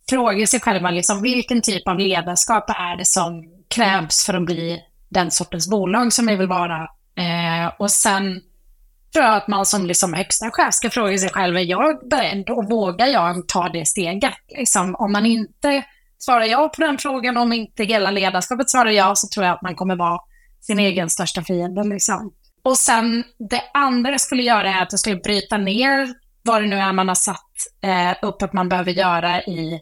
[0.10, 4.82] fråga sig själva liksom, vilken typ av ledarskap är det som krävs för att bli
[5.10, 6.88] den sortens bolag som vi vill vara.
[7.18, 8.42] Eh, och sen
[9.14, 12.50] tror jag att man som liksom högsta chef ska fråga sig själv, är jag beredd
[12.50, 14.34] och vågar jag ta det steget?
[14.58, 15.84] Liksom, om man inte
[16.18, 19.62] svarar ja på den frågan, om inte hela ledarskapet svarar ja, så tror jag att
[19.62, 20.20] man kommer vara
[20.62, 21.84] sin egen största fiende.
[21.84, 22.34] Liksom.
[22.64, 26.68] Och sen det andra jag skulle göra är att jag skulle bryta ner vad det
[26.68, 27.52] nu är man har satt
[27.84, 29.80] eh, upp att man behöver göra i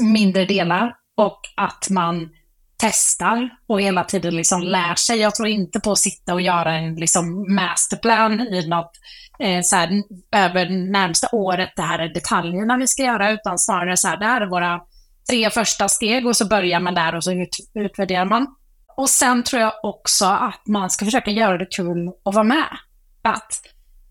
[0.00, 2.28] mindre delar och att man
[2.84, 5.18] testar och hela tiden liksom lär sig.
[5.18, 8.90] Jag tror inte på att sitta och göra en liksom masterplan i något
[9.38, 10.02] eh, så här,
[10.36, 14.26] över närmsta året, det här är detaljerna vi ska göra, utan snarare så här, det
[14.26, 14.80] här är våra
[15.30, 18.46] tre första steg och så börjar man där och så ut, utvärderar man.
[18.96, 22.68] Och sen tror jag också att man ska försöka göra det kul att vara med.
[23.22, 23.52] Att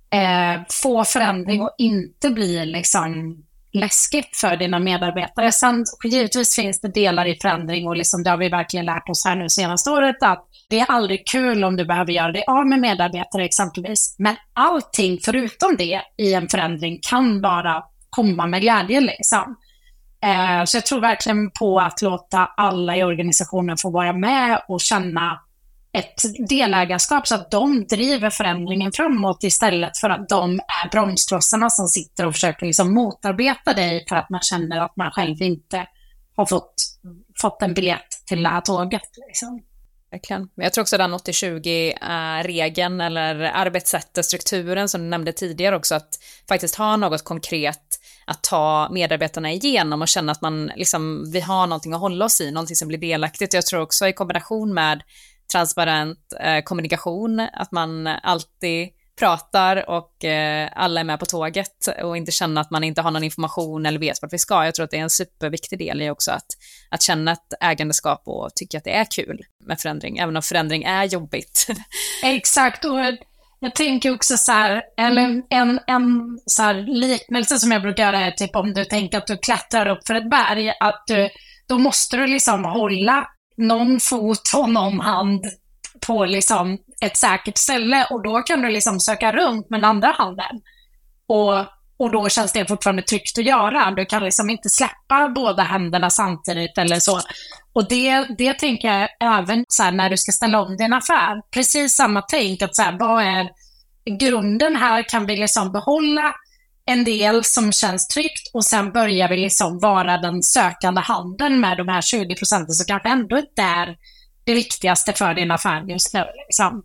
[0.09, 5.51] eh, få förändring och inte bli liksom läskigt för dina medarbetare.
[5.51, 9.25] Sen givetvis finns det delar i förändring och liksom, det har vi verkligen lärt oss
[9.25, 12.67] här nu senaste året att det är aldrig kul om du behöver göra det av
[12.67, 14.15] med medarbetare exempelvis.
[14.19, 19.55] Men allting förutom det i en förändring kan bara komma med glädje liksom.
[20.23, 24.81] Eh, så jag tror verkligen på att låta alla i organisationen få vara med och
[24.81, 25.39] känna
[25.93, 31.87] ett delägarskap så att de driver förändringen framåt istället för att de är bromsklossarna som
[31.87, 35.87] sitter och försöker liksom motarbeta dig för att man känner att man själv inte
[36.35, 36.73] har fått,
[37.41, 39.01] fått en biljett till det här tåget.
[39.27, 39.61] Liksom.
[40.11, 40.49] Verkligen.
[40.55, 46.19] Men jag tror också den 80-20-regeln eller arbetssättet, strukturen som du nämnde tidigare också, att
[46.47, 51.67] faktiskt ha något konkret att ta medarbetarna igenom och känna att man liksom, vi har
[51.67, 53.53] någonting att hålla oss i, någonting som blir delaktigt.
[53.53, 55.03] Jag tror också i kombination med
[55.51, 62.17] transparent eh, kommunikation, att man alltid pratar och eh, alla är med på tåget och
[62.17, 64.65] inte känna att man inte har någon information eller vet vart vi ska.
[64.65, 66.47] Jag tror att det är en superviktig del i också att,
[66.89, 70.83] att känna ett ägandeskap och tycka att det är kul med förändring, även om förändring
[70.83, 71.67] är jobbigt.
[72.23, 72.99] Exakt, och
[73.59, 78.19] jag tänker också så här, eller en, en så här liknelse som jag brukar göra
[78.19, 81.29] är typ om du tänker att du klättrar upp för ett berg, att du,
[81.67, 85.45] då måste du liksom hålla någon fot och någon hand
[86.07, 90.07] på liksom ett säkert ställe och då kan du liksom söka runt med den andra
[90.17, 90.61] handen.
[91.27, 91.59] Och,
[91.97, 93.91] och då känns det fortfarande tryggt att göra.
[93.91, 97.21] Du kan liksom inte släppa båda händerna samtidigt eller så.
[97.73, 101.41] Och det, det tänker jag även så när du ska ställa om din affär.
[101.51, 103.49] Precis samma tänk, att så här, vad är
[104.19, 105.09] grunden här?
[105.09, 106.33] Kan vi liksom behålla
[106.85, 111.77] en del som känns tryggt och sen börjar vi liksom vara den sökande handen med
[111.77, 113.97] de här 20 procenten som kanske ändå inte är
[114.43, 116.25] det viktigaste för din affär just nu.
[116.47, 116.83] Liksom.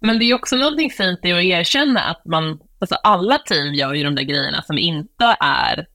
[0.00, 3.94] Men det är också någonting fint i att erkänna att man, alltså alla team gör
[3.94, 5.86] ju de där grejerna som inte är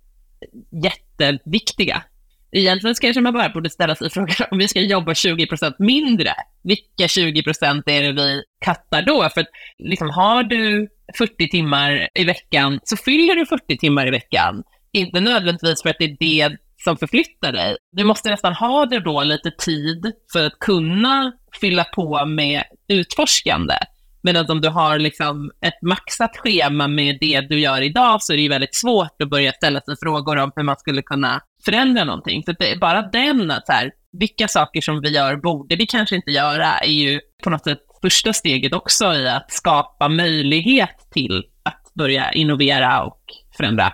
[0.84, 2.04] jätteviktiga.
[2.52, 6.34] Egentligen kanske man bara borde ställa sig frågan om vi ska jobba 20 procent mindre,
[6.64, 9.30] vilka 20 procent är det vi kattar då?
[9.34, 14.12] För att liksom, har du 40 timmar i veckan så fyller du 40 timmar i
[14.12, 14.64] veckan.
[14.92, 16.18] Inte nödvändigtvis för att det är
[16.50, 17.78] det som förflyttar dig.
[17.92, 23.76] Du måste nästan ha det då lite tid för att kunna fylla på med utforskande.
[24.26, 28.38] Medan om du har liksom ett maxat schema med det du gör idag så är
[28.38, 32.04] det ju väldigt svårt att börja ställa sig frågor om hur man skulle kunna förändra
[32.04, 32.44] någonting.
[32.44, 35.86] Så det är bara den, att så här, vilka saker som vi gör borde vi
[35.86, 41.08] kanske inte göra, är ju på något sätt första steget också i att skapa möjlighet
[41.12, 43.22] till att börja innovera och
[43.58, 43.92] förändra.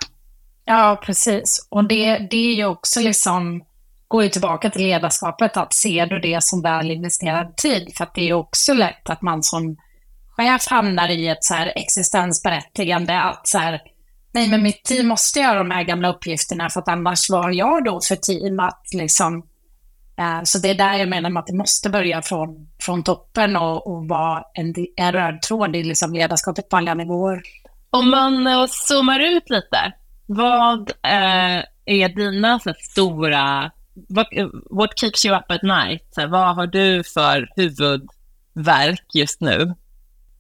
[0.66, 1.68] Ja, precis.
[1.72, 3.64] Och det, det är ju också liksom,
[4.08, 7.92] går ju tillbaka till ledarskapet, att ser du det som väl investerad tid?
[7.98, 9.78] För att det är ju också lätt att man som
[10.42, 13.82] chef hamnar i ett så här existensberättigande, att så här,
[14.32, 17.86] nej men mitt team måste göra de här gamla uppgifterna för att annars var jag
[17.86, 19.44] då för team att liksom
[20.18, 23.88] eh, så det är där jag menar att det måste börja från, från toppen och,
[23.88, 27.42] och vara en, en röd tråd i liksom ledarskapet på alla nivåer.
[27.90, 29.94] Om man eh, zoomar ut lite,
[30.26, 33.72] vad uh, är dina så stora,
[34.10, 36.08] what, eh, what keeps you up at night?
[36.12, 39.74] Så, vad har du för huvudverk just nu?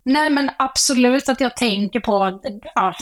[0.03, 2.39] Nej men absolut att jag tänker på,
[2.75, 2.95] ja,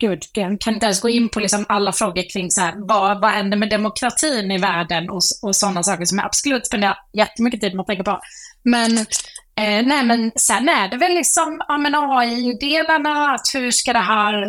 [0.00, 3.20] gud, jag kan inte ens gå in på liksom alla frågor kring så här, vad,
[3.20, 7.60] vad händer med demokratin i världen och, och sådana saker som jag absolut spenderar jättemycket
[7.60, 8.20] tid med att tänka på.
[8.62, 13.98] Men, eh, nej, men sen är det väl liksom ja, AI-delarna, att hur ska det
[13.98, 14.48] här,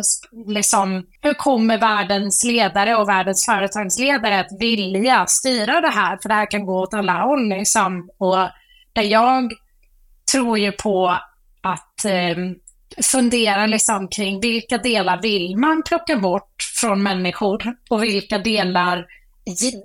[0.52, 6.18] liksom, hur kommer världens ledare och världens företagsledare att vilja styra det här?
[6.22, 8.10] För det här kan gå åt alla håll liksom.
[8.18, 8.48] Och
[8.92, 9.52] där jag
[10.32, 11.18] tror ju på
[11.62, 12.36] att eh,
[13.02, 19.06] fundera liksom kring vilka delar vill man plocka bort från människor och vilka delar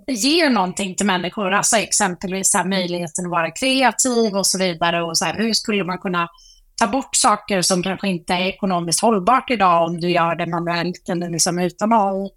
[0.08, 1.52] ger någonting till människor.
[1.52, 5.04] Alltså exempelvis här, möjligheten att vara kreativ och så vidare.
[5.04, 6.30] Och så här, hur skulle man kunna
[6.76, 11.10] ta bort saker som kanske inte är ekonomiskt hållbart idag om du gör det manuellt
[11.10, 12.22] eller liksom utan AI.
[12.22, 12.30] Um,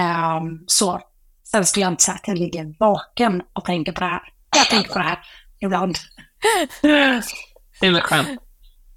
[0.00, 1.00] ehm, så.
[1.44, 4.22] Sen skulle jag inte säga att jag ligger vaken och tänker på det här.
[4.56, 5.18] Jag tänker på det här
[5.60, 5.98] ibland.
[7.80, 8.40] Det är skönt.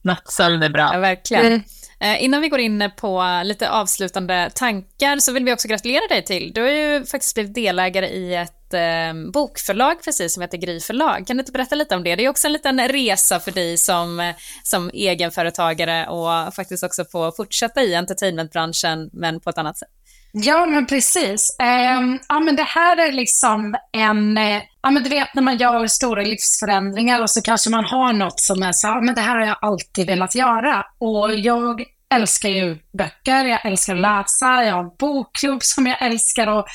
[0.01, 0.89] Nattsömn är bra.
[0.93, 1.45] Ja, verkligen.
[1.45, 1.61] Mm.
[2.01, 6.25] Eh, innan vi går in på lite avslutande tankar så vill vi också gratulera dig
[6.25, 6.51] till.
[6.53, 11.27] Du har ju faktiskt blivit delägare i ett eh, bokförlag precis som heter Gry förlag.
[11.27, 12.15] Kan du inte berätta lite om det?
[12.15, 14.33] Det är också en liten resa för dig som,
[14.63, 19.89] som egenföretagare och faktiskt också få fortsätta i entertainmentbranschen men på ett annat sätt.
[20.31, 21.55] Ja, men precis.
[21.59, 24.37] Eh, ja, men det här är liksom en...
[24.37, 28.13] Eh, ja, men du vet när man gör stora livsförändringar och så kanske man har
[28.13, 30.85] något som är så ja, men det här har jag alltid velat göra.
[30.99, 36.01] Och jag älskar ju böcker, jag älskar att läsa, jag har en bokklubb som jag
[36.01, 36.65] älskar att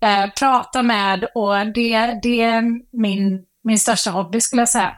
[0.00, 2.62] eh, prata med och det, det är
[3.00, 4.92] min, min största hobby skulle jag säga.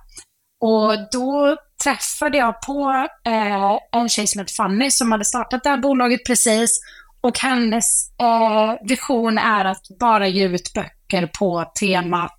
[0.61, 5.70] Och då träffade jag på eh, en tjej som heter Fanny som hade startat det
[5.70, 6.81] här bolaget precis
[7.20, 12.33] och hennes eh, vision är att bara ge ut böcker på temat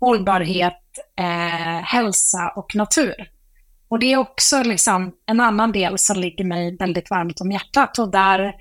[0.00, 0.82] hållbarhet,
[1.18, 3.14] eh, hälsa och natur.
[3.88, 7.98] Och det är också liksom en annan del som ligger mig väldigt varmt om hjärtat
[7.98, 8.52] och där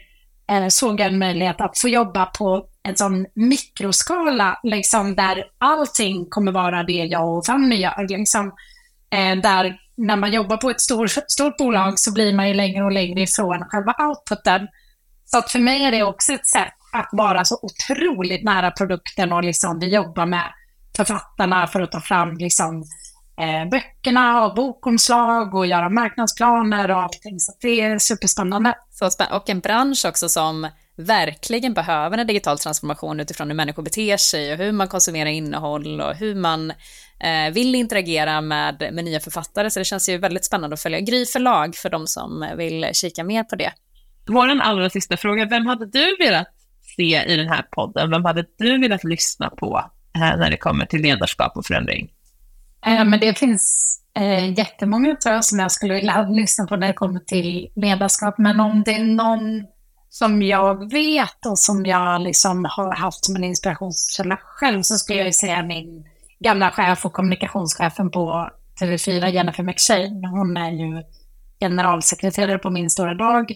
[0.51, 6.25] eh, såg jag en möjlighet att få jobba på en sån mikroskala, liksom där allting
[6.29, 8.17] kommer vara det jag och Fanny gör.
[8.17, 8.47] Liksom,
[9.11, 12.83] eh, där när man jobbar på ett stor, stort bolag så blir man ju längre
[12.83, 14.67] och längre ifrån själva outputen.
[15.31, 19.33] Så att för mig är det också ett sätt att vara så otroligt nära produkten
[19.33, 20.53] och liksom vi jobbar med
[20.97, 22.83] författarna för att ta fram liksom,
[23.39, 27.39] eh, böckerna och bokomslag och göra marknadsplaner och allting.
[27.39, 28.75] Så det är superspännande.
[28.91, 29.37] Så spännande.
[29.37, 34.51] Och en bransch också som verkligen behöver en digital transformation utifrån hur människor beter sig
[34.51, 36.71] och hur man konsumerar innehåll och hur man
[37.19, 39.71] eh, vill interagera med, med nya författare.
[39.71, 43.23] Så det känns ju väldigt spännande att följa Gry förlag för de som vill kika
[43.23, 43.71] mer på det.
[44.29, 46.47] Vår allra sista fråga, vem hade du velat
[46.95, 48.11] se i den här podden?
[48.11, 49.83] Vem hade du velat lyssna på
[50.15, 52.11] eh, när det kommer till ledarskap och förändring?
[52.85, 56.87] Eh, men det finns eh, jättemånga tror jag som jag skulle vilja lyssna på när
[56.87, 58.37] det kommer till ledarskap.
[58.37, 59.63] Men om det är någon
[60.09, 65.23] som jag vet och som jag liksom har haft som en inspirationskälla själv så skulle
[65.23, 66.05] jag säga min
[66.39, 68.49] gamla chef och kommunikationschefen på
[68.81, 70.27] TV4, Jennifer McShane.
[70.27, 71.03] Hon är ju
[71.59, 73.53] generalsekreterare på Min stora dag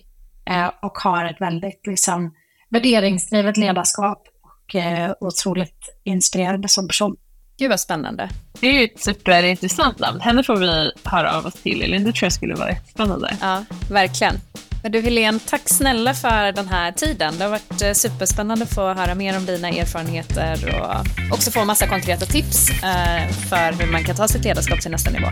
[0.49, 2.33] eh, och har ett väldigt liksom,
[2.69, 7.15] värderingsdrivet ledarskap och eh, otroligt inspirerande som person.
[7.57, 8.29] Gud vad spännande.
[8.59, 10.19] Det är ju ett superintressant namn.
[10.19, 12.03] Henne får vi höra av oss till, Elin.
[12.03, 13.37] Det tror jag skulle vara jättespännande.
[13.41, 14.35] Ja, verkligen.
[14.83, 17.37] Men du Helene, tack snälla för den här tiden.
[17.37, 21.65] Det har varit eh, superspännande att få höra mer om dina erfarenheter och också få
[21.65, 25.27] massa konkreta tips eh, för hur man kan ta sitt ledarskap till nästa nivå.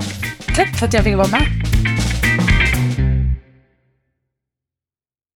[0.56, 1.48] Tack för att jag fick vara med.